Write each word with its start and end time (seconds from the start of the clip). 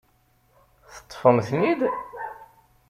Teṭṭfem-ten-id? 0.95 1.81